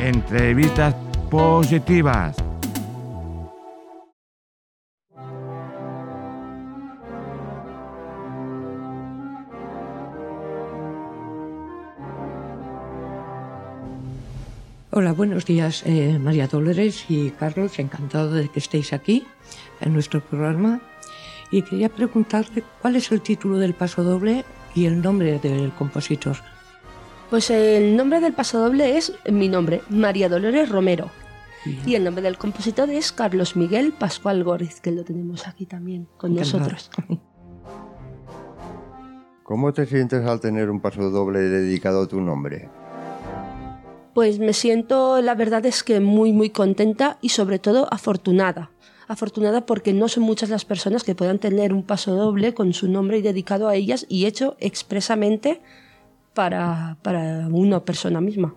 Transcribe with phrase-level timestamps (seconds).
[0.00, 0.94] Entrevistas
[1.30, 2.36] positivas.
[14.90, 17.78] Hola, buenos días, eh, María Dolores y Carlos.
[17.78, 19.24] Encantado de que estéis aquí
[19.80, 20.80] en nuestro programa.
[21.50, 26.36] Y quería preguntarle cuál es el título del paso doble y el nombre del compositor.
[27.34, 31.10] Pues el nombre del paso doble es mi nombre, María Dolores Romero.
[31.84, 36.06] Y el nombre del compositor es Carlos Miguel Pascual Góriz, que lo tenemos aquí también
[36.16, 36.92] con nosotros.
[39.42, 42.68] ¿Cómo te sientes al tener un paso doble dedicado a tu nombre?
[44.14, 48.70] Pues me siento, la verdad es que muy, muy contenta y sobre todo afortunada.
[49.08, 52.88] Afortunada porque no son muchas las personas que puedan tener un paso doble con su
[52.88, 55.60] nombre y dedicado a ellas y hecho expresamente
[56.34, 58.54] para, para una persona misma.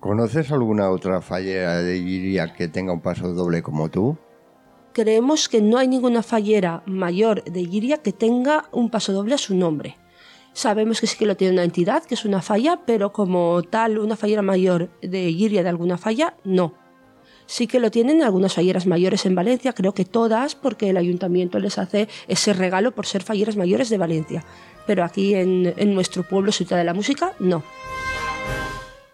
[0.00, 4.16] ¿Conoces alguna otra fallera de Iria que tenga un paso doble como tú?
[4.92, 9.38] Creemos que no hay ninguna fallera mayor de Iria que tenga un paso doble a
[9.38, 9.96] su nombre.
[10.52, 13.98] Sabemos que sí que lo tiene una entidad, que es una falla, pero como tal,
[13.98, 16.85] una fallera mayor de Iria de alguna falla, no.
[17.46, 21.58] Sí que lo tienen algunas falleras mayores en Valencia, creo que todas, porque el ayuntamiento
[21.58, 24.44] les hace ese regalo por ser falleras mayores de Valencia.
[24.86, 27.62] Pero aquí en, en nuestro pueblo, Ciudad de la Música, no.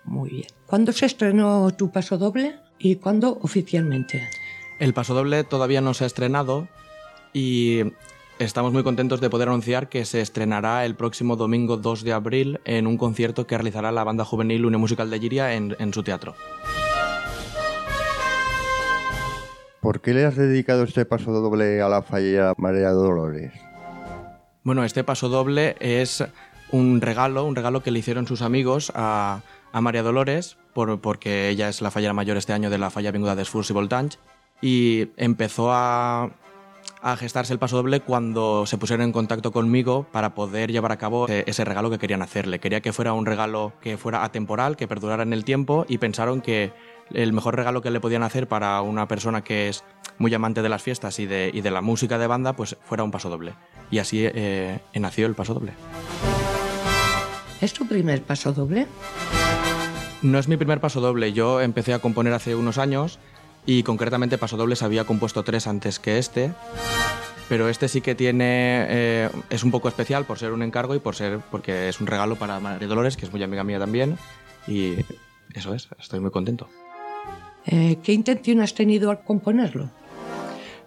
[0.04, 0.46] Muy bien.
[0.66, 4.28] ¿Cuándo se estrenó tu paso doble y cuándo oficialmente?
[4.78, 6.68] El paso doble todavía no se ha estrenado
[7.32, 7.82] y
[8.38, 12.60] Estamos muy contentos de poder anunciar que se estrenará el próximo domingo 2 de abril
[12.64, 16.02] en un concierto que realizará la banda juvenil Unión Musical de Giria en, en su
[16.02, 16.34] teatro.
[19.82, 23.52] ¿Por qué le has dedicado este paso doble a la fallera María Dolores?
[24.62, 26.24] Bueno, este paso doble es
[26.70, 31.68] un regalo, un regalo que le hicieron sus amigos a, María Dolores, por, porque ella
[31.68, 34.18] es la fallera mayor este año de la falla Vinguda de Esfurs y Voltange,
[34.60, 36.30] y empezó a,
[37.00, 40.98] a gestarse el paso doble cuando se pusieron en contacto conmigo para poder llevar a
[40.98, 42.60] cabo ese, ese regalo que querían hacerle.
[42.60, 46.40] Quería que fuera un regalo que fuera atemporal, que perdurara en el tiempo y pensaron
[46.40, 46.70] que
[47.14, 49.84] el mejor regalo que le podían hacer para una persona que es
[50.18, 53.04] muy amante de las fiestas y de, y de la música de banda, pues fuera
[53.04, 53.54] un paso doble.
[53.90, 55.72] Y así eh, nació el paso doble.
[57.60, 58.86] ¿Es tu primer paso doble?
[60.22, 61.32] No es mi primer paso doble.
[61.32, 63.18] Yo empecé a componer hace unos años
[63.66, 66.52] y concretamente Paso Dobles había compuesto tres antes que este.
[67.48, 68.86] Pero este sí que tiene.
[68.88, 71.40] Eh, es un poco especial por ser un encargo y por ser.
[71.50, 74.16] porque es un regalo para María Dolores, que es muy amiga mía también.
[74.66, 74.94] Y
[75.54, 76.68] eso es, estoy muy contento.
[77.72, 79.88] Eh, ¿Qué intención has tenido al componerlo?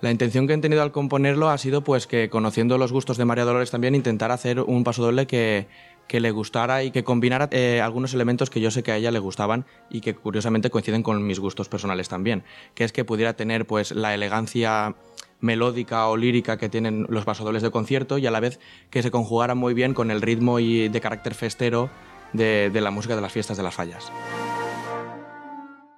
[0.02, 3.26] La intención que he tenido al componerlo ha sido pues que conociendo los gustos de
[3.26, 5.66] María Dolores también intentar hacer un paso doble que,
[6.08, 9.18] le gustara y que combinara eh, algunos elementos que yo sé que a ella le
[9.18, 12.44] gustaban y que curiosamente coinciden con mis gustos personales también,
[12.76, 14.94] que es que pudiera tener pues la elegancia
[15.40, 18.60] melódica o lírica que tienen los pasodobles de concierto y a la vez
[18.92, 21.90] que se conjugara muy bien con el ritmo y de carácter festero
[22.34, 24.12] de, de la música de las fiestas de las fallas.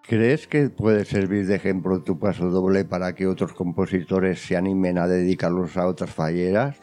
[0.07, 4.97] ¿Crees que puede servir de ejemplo tu paso doble para que otros compositores se animen
[4.97, 6.77] a dedicarlos a otras falleras?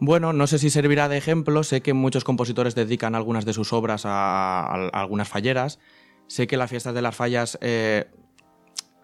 [0.00, 3.72] Bueno, no sé si servirá de ejemplo, sé que muchos compositores dedican algunas de sus
[3.72, 5.78] obras a, algunas falleras,
[6.26, 8.06] sé que las fiestas de las fallas eh,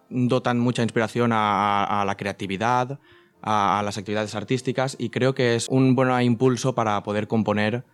[0.09, 2.99] dotan mucha inspiración a, la creatividad,
[3.41, 7.85] a, las actividades artísticas y creo que es un buen impulso para poder componer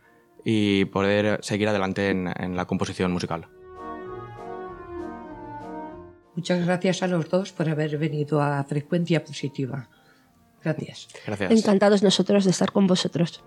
[0.43, 3.47] y poder seguir adelante en la composición musical.
[6.37, 9.89] Muchas gracias a los dos por haber venido a Frecuencia Positiva.
[10.63, 11.07] Gracias.
[11.25, 11.51] Gracias.
[11.51, 13.43] Encantados nosotros de estar con vosotros.